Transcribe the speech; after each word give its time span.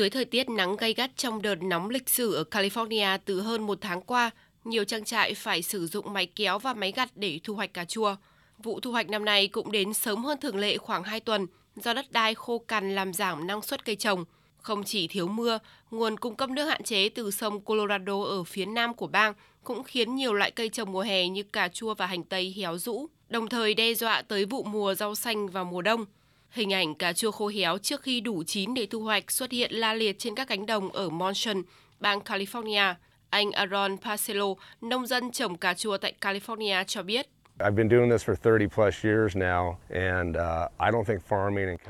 Dưới 0.00 0.10
thời 0.10 0.24
tiết 0.24 0.48
nắng 0.48 0.76
gay 0.76 0.92
gắt 0.94 1.10
trong 1.16 1.42
đợt 1.42 1.62
nóng 1.62 1.90
lịch 1.90 2.08
sử 2.08 2.34
ở 2.34 2.44
California 2.50 3.18
từ 3.24 3.40
hơn 3.40 3.66
một 3.66 3.78
tháng 3.80 4.02
qua, 4.02 4.30
nhiều 4.64 4.84
trang 4.84 5.04
trại 5.04 5.34
phải 5.34 5.62
sử 5.62 5.86
dụng 5.86 6.12
máy 6.12 6.26
kéo 6.26 6.58
và 6.58 6.74
máy 6.74 6.92
gặt 6.96 7.10
để 7.14 7.40
thu 7.44 7.54
hoạch 7.54 7.74
cà 7.74 7.84
chua. 7.84 8.16
Vụ 8.58 8.80
thu 8.80 8.90
hoạch 8.92 9.08
năm 9.08 9.24
nay 9.24 9.48
cũng 9.48 9.72
đến 9.72 9.94
sớm 9.94 10.24
hơn 10.24 10.40
thường 10.40 10.56
lệ 10.56 10.76
khoảng 10.76 11.02
2 11.02 11.20
tuần 11.20 11.46
do 11.76 11.94
đất 11.94 12.12
đai 12.12 12.34
khô 12.34 12.58
cằn 12.58 12.94
làm 12.94 13.12
giảm 13.12 13.46
năng 13.46 13.62
suất 13.62 13.84
cây 13.84 13.96
trồng. 13.96 14.24
Không 14.56 14.84
chỉ 14.84 15.06
thiếu 15.06 15.28
mưa, 15.28 15.58
nguồn 15.90 16.16
cung 16.16 16.36
cấp 16.36 16.50
nước 16.50 16.64
hạn 16.64 16.82
chế 16.82 17.08
từ 17.08 17.30
sông 17.30 17.60
Colorado 17.60 18.22
ở 18.22 18.44
phía 18.44 18.66
nam 18.66 18.94
của 18.94 19.06
bang 19.06 19.34
cũng 19.64 19.82
khiến 19.84 20.14
nhiều 20.14 20.34
loại 20.34 20.50
cây 20.50 20.68
trồng 20.68 20.92
mùa 20.92 21.02
hè 21.02 21.28
như 21.28 21.42
cà 21.42 21.68
chua 21.68 21.94
và 21.94 22.06
hành 22.06 22.22
tây 22.22 22.54
héo 22.56 22.78
rũ, 22.78 23.06
đồng 23.28 23.48
thời 23.48 23.74
đe 23.74 23.94
dọa 23.94 24.22
tới 24.22 24.44
vụ 24.44 24.62
mùa 24.62 24.94
rau 24.94 25.14
xanh 25.14 25.48
vào 25.48 25.64
mùa 25.64 25.82
đông. 25.82 26.04
Hình 26.50 26.72
ảnh 26.72 26.94
cà 26.94 27.12
chua 27.12 27.30
khô 27.30 27.48
héo 27.48 27.78
trước 27.78 28.02
khi 28.02 28.20
đủ 28.20 28.42
chín 28.46 28.74
để 28.74 28.86
thu 28.90 29.00
hoạch 29.00 29.30
xuất 29.30 29.50
hiện 29.50 29.72
la 29.72 29.94
liệt 29.94 30.18
trên 30.18 30.34
các 30.34 30.48
cánh 30.48 30.66
đồng 30.66 30.92
ở 30.92 31.08
Monson, 31.08 31.62
bang 32.00 32.18
California. 32.18 32.94
Anh 33.30 33.50
Aaron 33.50 33.96
Parcelo, 33.96 34.46
nông 34.80 35.06
dân 35.06 35.30
trồng 35.30 35.56
cà 35.56 35.74
chua 35.74 35.96
tại 35.96 36.14
California 36.20 36.84
cho 36.84 37.02
biết. 37.02 37.26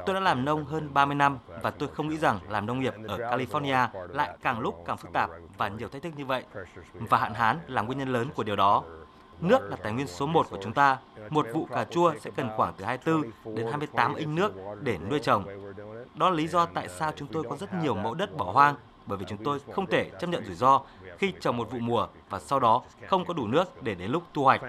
Tôi 0.07 0.15
đã 0.15 0.21
làm 0.21 0.45
nông 0.45 0.65
hơn 0.65 0.95
30 0.95 1.15
năm 1.15 1.38
và 1.63 1.71
tôi 1.71 1.88
không 1.88 2.09
nghĩ 2.09 2.16
rằng 2.16 2.38
làm 2.49 2.66
nông 2.66 2.80
nghiệp 2.80 2.95
ở 3.09 3.19
California 3.19 3.88
lại 4.09 4.30
càng 4.43 4.61
lúc 4.61 4.83
càng 4.87 4.97
phức 4.97 5.13
tạp 5.13 5.30
và 5.59 5.69
nhiều 5.69 5.88
thách 5.88 6.02
thức 6.02 6.13
như 6.16 6.24
vậy. 6.24 6.43
Và 6.95 7.19
hạn 7.19 7.35
hán 7.35 7.59
là 7.66 7.83
nguyên 7.83 7.99
nhân 7.99 8.13
lớn 8.13 8.29
của 8.35 8.43
điều 8.43 8.57
đó. 8.57 8.85
Nước 9.41 9.71
là 9.71 9.77
tài 9.77 9.93
nguyên 9.93 10.07
số 10.07 10.27
1 10.27 10.47
của 10.51 10.59
chúng 10.62 10.73
ta. 10.73 10.99
Một 11.30 11.47
vụ 11.53 11.65
cà 11.65 11.85
chua 11.85 12.15
sẽ 12.21 12.30
cần 12.37 12.49
khoảng 12.57 12.75
từ 12.79 12.85
24 12.85 13.55
đến 13.57 13.66
28 13.66 14.15
inch 14.15 14.37
nước 14.37 14.53
để 14.83 14.99
nuôi 15.11 15.19
trồng. 15.19 15.45
Đó 16.15 16.30
là 16.30 16.37
lý 16.37 16.49
do 16.49 16.66
tại 16.66 16.89
sao 16.89 17.13
chúng 17.16 17.29
tôi 17.29 17.43
có 17.51 17.57
rất 17.57 17.75
nhiều 17.75 17.95
mẫu 17.95 18.15
đất 18.15 18.37
bỏ 18.37 18.53
hoang, 18.53 18.75
bởi 19.07 19.19
vì 19.19 19.25
chúng 19.29 19.45
tôi 19.45 19.59
không 19.73 19.87
thể 19.87 20.11
chấp 20.21 20.27
nhận 20.30 20.45
rủi 20.45 20.55
ro 20.55 20.80
khi 21.19 21.33
trồng 21.41 21.57
một 21.57 21.71
vụ 21.71 21.79
mùa 21.79 22.07
và 22.30 22.38
sau 22.38 22.61
đó 22.61 22.83
không 23.07 23.24
có 23.24 23.35
đủ 23.35 23.46
nước 23.46 23.83
để 23.83 23.95
đến 23.95 24.11
lúc 24.11 24.23
thu 24.35 24.45
hoạch. 24.45 24.61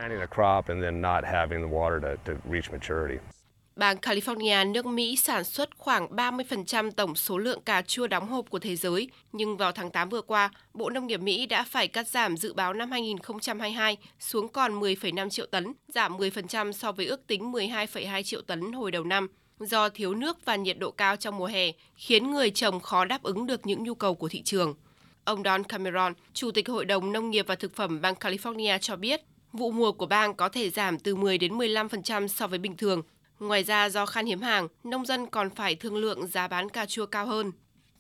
Bang 3.82 3.98
California, 3.98 4.72
nước 4.72 4.86
Mỹ 4.86 5.16
sản 5.16 5.44
xuất 5.44 5.78
khoảng 5.78 6.08
30% 6.08 6.92
tổng 6.92 7.16
số 7.16 7.38
lượng 7.38 7.62
cà 7.62 7.82
chua 7.82 8.08
đóng 8.08 8.28
hộp 8.28 8.50
của 8.50 8.60
thế 8.60 8.76
giới, 8.76 9.10
nhưng 9.32 9.58
vào 9.58 9.72
tháng 9.72 9.92
8 9.92 10.10
vừa 10.10 10.22
qua, 10.22 10.52
Bộ 10.74 10.90
Nông 10.90 11.08
nghiệp 11.08 11.22
Mỹ 11.22 11.46
đã 11.46 11.64
phải 11.64 11.88
cắt 11.88 12.08
giảm 12.08 12.38
dự 12.38 12.54
báo 12.54 12.74
năm 12.74 12.92
2022 12.92 13.98
xuống 14.20 14.48
còn 14.48 14.80
10,5 14.80 15.30
triệu 15.30 15.46
tấn, 15.46 15.74
giảm 15.88 16.18
10% 16.18 16.72
so 16.72 16.92
với 16.92 17.06
ước 17.06 17.28
tính 17.28 17.52
12,2 17.52 18.24
triệu 18.24 18.42
tấn 18.42 18.72
hồi 18.72 18.92
đầu 18.92 19.04
năm 19.04 19.28
do 19.60 19.90
thiếu 19.90 20.14
nước 20.14 20.46
và 20.46 20.56
nhiệt 20.56 20.80
độ 20.80 20.92
cao 20.92 21.16
trong 21.16 21.38
mùa 21.38 21.46
hè, 21.46 21.72
khiến 21.96 22.32
người 22.32 22.52
trồng 22.52 22.80
khó 22.80 23.06
đáp 23.06 23.24
ứng 23.24 23.48
được 23.48 23.66
những 23.66 23.84
nhu 23.84 23.96
cầu 23.96 24.16
của 24.16 24.28
thị 24.28 24.42
trường. 24.42 24.76
Ông 25.24 25.44
Don 25.44 25.64
Cameron, 25.64 26.14
Chủ 26.34 26.52
tịch 26.52 26.70
Hội 26.70 26.86
đồng 26.86 27.12
Nông 27.12 27.30
nghiệp 27.30 27.46
và 27.48 27.56
Thực 27.56 27.76
phẩm 27.76 28.02
bang 28.02 28.16
California 28.16 28.78
cho 28.78 28.96
biết, 28.96 29.22
vụ 29.54 29.72
mùa 29.72 29.92
của 29.92 30.06
bang 30.06 30.34
có 30.34 30.50
thể 30.50 30.70
giảm 30.70 31.00
từ 31.00 31.16
10 31.16 31.38
đến 31.38 31.58
15% 31.58 32.28
so 32.28 32.48
với 32.48 32.60
bình 32.60 32.78
thường. 32.78 33.02
Ngoài 33.42 33.64
ra, 33.64 33.90
do 33.90 34.06
khan 34.06 34.26
hiếm 34.26 34.42
hàng, 34.42 34.68
nông 34.84 35.06
dân 35.06 35.28
còn 35.28 35.50
phải 35.50 35.76
thương 35.76 35.98
lượng 35.98 36.28
giá 36.28 36.48
bán 36.48 36.70
cà 36.70 36.86
chua 36.86 37.06
cao 37.06 37.26
hơn. 37.26 37.52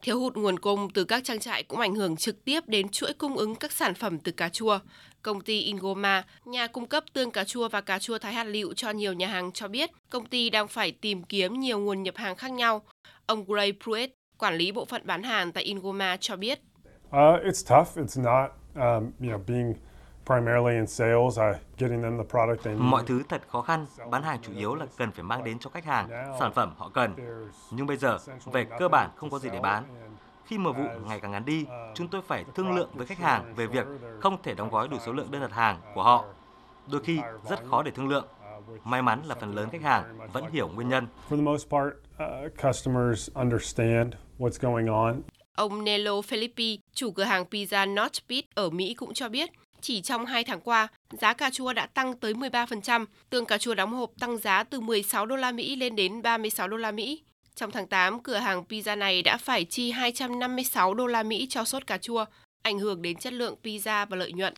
Thiếu 0.02 0.20
hụt 0.20 0.36
nguồn 0.36 0.60
cung 0.60 0.90
từ 0.94 1.04
các 1.04 1.24
trang 1.24 1.40
trại 1.40 1.64
cũng 1.64 1.80
ảnh 1.80 1.96
hưởng 1.96 2.16
trực 2.16 2.46
tiếp 2.46 2.60
đến 2.68 2.90
chuỗi 2.90 3.14
cung 3.14 3.38
ứng 3.38 3.56
các 3.56 3.72
sản 3.72 3.94
phẩm 3.94 4.20
từ 4.20 4.32
cà 4.32 4.50
chua. 4.50 4.80
Công 5.22 5.42
ty 5.42 5.62
Ingoma, 5.62 6.24
nhà 6.46 6.68
cung 6.68 6.88
cấp 6.88 7.04
tương 7.14 7.32
cà 7.32 7.44
chua 7.44 7.70
và 7.70 7.82
cà 7.82 8.00
chua 8.00 8.18
thái 8.18 8.34
hạt 8.34 8.44
lựu 8.44 8.74
cho 8.74 8.90
nhiều 8.90 9.14
nhà 9.14 9.28
hàng 9.28 9.52
cho 9.52 9.68
biết 9.68 9.90
công 10.10 10.26
ty 10.26 10.50
đang 10.50 10.68
phải 10.68 10.92
tìm 10.92 11.24
kiếm 11.24 11.60
nhiều 11.60 11.80
nguồn 11.80 12.04
nhập 12.04 12.18
hàng 12.18 12.36
khác 12.36 12.52
nhau. 12.52 12.82
Ông 13.26 13.46
Gray 13.48 13.74
Pruitt, 13.84 14.14
quản 14.38 14.56
lý 14.56 14.72
bộ 14.72 14.86
phận 14.86 15.02
bán 15.06 15.24
hàng 15.24 15.52
tại 15.52 15.64
Ingoma 15.64 16.18
cho 16.18 16.36
biết. 16.36 16.60
Uh, 17.08 17.44
it's 17.46 17.78
tough. 17.78 17.98
It's 17.98 18.24
not, 18.24 18.52
um, 18.76 19.12
you 19.20 19.38
know, 19.38 19.44
being 19.48 19.74
Mọi 22.78 23.04
thứ 23.08 23.24
thật 23.30 23.42
khó 23.48 23.62
khăn, 23.62 23.86
bán 24.10 24.24
hàng 24.24 24.40
chủ 24.42 24.54
yếu 24.54 24.76
là 24.76 24.86
cần 24.98 25.12
phải 25.12 25.24
mang 25.24 25.44
đến 25.44 25.60
cho 25.60 25.70
khách 25.70 25.86
hàng 25.86 26.10
sản 26.40 26.54
phẩm 26.54 26.74
họ 26.78 26.90
cần. 26.90 27.16
Nhưng 27.72 27.88
bây 27.88 27.98
giờ, 27.98 28.18
về 28.46 28.66
cơ 28.80 28.88
bản 28.88 29.10
không 29.16 29.30
có 29.30 29.40
gì 29.40 29.50
để 29.54 29.60
bán. 29.60 29.84
Khi 30.46 30.58
mùa 30.58 30.74
vụ 30.74 30.84
ngày 31.08 31.20
càng 31.20 31.32
ngắn 31.32 31.46
đi, 31.46 31.66
chúng 31.96 32.08
tôi 32.08 32.22
phải 32.22 32.46
thương 32.56 32.76
lượng 32.76 32.90
với 32.94 33.08
khách 33.08 33.18
hàng 33.18 33.54
về 33.56 33.68
việc 33.68 33.86
không 34.22 34.38
thể 34.44 34.54
đóng 34.54 34.70
gói 34.70 34.88
đủ 34.88 34.98
số 35.06 35.14
lượng 35.14 35.32
đơn 35.32 35.42
đặt 35.42 35.52
hàng 35.52 35.82
của 35.96 36.04
họ. 36.04 36.26
Đôi 36.92 37.02
khi 37.04 37.20
rất 37.50 37.60
khó 37.70 37.84
để 37.84 37.92
thương 37.92 38.08
lượng. 38.08 38.26
May 38.84 39.02
mắn 39.02 39.22
là 39.26 39.36
phần 39.36 39.56
lớn 39.56 39.70
khách 39.70 39.82
hàng 39.82 40.18
vẫn 40.34 40.46
hiểu 40.52 40.68
nguyên 40.68 40.90
nhân. 40.90 41.08
Ông 45.56 45.84
Nelo 45.84 46.12
Felipe, 46.12 46.78
chủ 46.94 47.12
cửa 47.12 47.24
hàng 47.24 47.46
pizza 47.52 47.94
North 47.94 48.20
Beach 48.30 48.46
ở 48.56 48.70
Mỹ 48.70 48.94
cũng 48.94 49.14
cho 49.14 49.30
biết, 49.30 49.50
chỉ 49.82 50.02
trong 50.02 50.26
2 50.26 50.44
tháng 50.44 50.62
qua, 50.62 50.88
giá 51.12 51.34
cà 51.34 51.50
chua 51.50 51.74
đã 51.74 51.86
tăng 51.86 52.18
tới 52.18 52.34
13%, 52.34 53.06
tương 53.30 53.46
cà 53.46 53.58
chua 53.58 53.76
đóng 53.76 53.94
hộp 53.94 54.12
tăng 54.20 54.38
giá 54.38 54.64
từ 54.64 54.80
16 54.80 55.26
đô 55.26 55.36
la 55.36 55.52
Mỹ 55.52 55.76
lên 55.76 55.96
đến 55.96 56.22
36 56.22 56.68
đô 56.68 56.78
la 56.78 56.92
Mỹ. 56.92 57.22
Trong 57.56 57.72
tháng 57.72 57.88
8, 57.88 58.20
cửa 58.20 58.38
hàng 58.38 58.64
pizza 58.70 58.98
này 58.98 59.22
đã 59.22 59.38
phải 59.38 59.66
chi 59.66 59.92
256 59.92 60.94
đô 60.94 61.08
la 61.08 61.24
Mỹ 61.24 61.48
cho 61.50 61.64
sốt 61.64 61.88
cà 61.88 61.98
chua, 61.98 62.26
ảnh 62.62 62.80
hưởng 62.80 63.02
đến 63.02 63.18
chất 63.18 63.34
lượng 63.34 63.56
pizza 63.64 64.06
và 64.06 64.18
lợi 64.18 64.32
nhuận. 64.32 64.54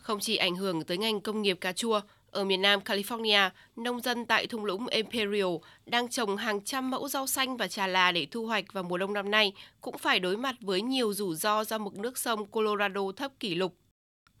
Không 0.00 0.20
chỉ 0.20 0.36
ảnh 0.36 0.56
hưởng 0.56 0.84
tới 0.84 0.98
ngành 0.98 1.20
công 1.20 1.42
nghiệp 1.42 1.58
cà 1.60 1.72
chua, 1.72 2.00
ở 2.30 2.44
miền 2.44 2.62
Nam 2.62 2.80
California, 2.80 3.50
nông 3.76 4.00
dân 4.00 4.26
tại 4.26 4.46
thung 4.46 4.64
lũng 4.64 4.86
Imperial 4.86 5.56
đang 5.86 6.08
trồng 6.08 6.36
hàng 6.36 6.64
trăm 6.64 6.90
mẫu 6.90 7.08
rau 7.08 7.26
xanh 7.26 7.56
và 7.56 7.68
trà 7.68 7.86
là 7.86 8.12
để 8.12 8.26
thu 8.30 8.46
hoạch 8.46 8.72
vào 8.72 8.84
mùa 8.84 8.98
đông 8.98 9.12
năm 9.12 9.30
nay 9.30 9.52
cũng 9.80 9.98
phải 9.98 10.20
đối 10.20 10.36
mặt 10.36 10.54
với 10.60 10.82
nhiều 10.82 11.12
rủi 11.12 11.36
ro 11.36 11.64
do 11.64 11.78
mực 11.78 11.98
nước 11.98 12.18
sông 12.18 12.46
Colorado 12.46 13.00
thấp 13.16 13.32
kỷ 13.40 13.54
lục. 13.54 13.74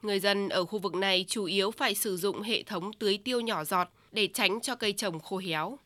Người 0.02 0.20
dân 0.20 0.48
ở 0.48 0.64
khu 0.64 0.78
vực 0.78 0.94
này 0.94 1.24
chủ 1.28 1.44
yếu 1.44 1.70
phải 1.70 1.94
sử 1.94 2.16
dụng 2.16 2.42
hệ 2.42 2.62
thống 2.62 2.92
tưới 2.92 3.18
tiêu 3.24 3.40
nhỏ 3.40 3.64
giọt 3.64 3.88
để 4.12 4.28
tránh 4.34 4.60
cho 4.60 4.74
cây 4.74 4.92
trồng 4.92 5.20
khô 5.20 5.38
héo. 5.38 5.78